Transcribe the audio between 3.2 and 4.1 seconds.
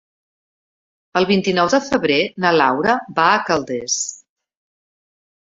va a Calders.